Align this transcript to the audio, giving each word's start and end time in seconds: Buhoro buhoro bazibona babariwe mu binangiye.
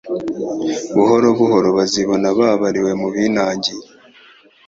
Buhoro 0.95 1.27
buhoro 1.37 1.69
bazibona 1.77 2.27
babariwe 2.39 2.91
mu 3.01 3.07
binangiye. 3.13 3.85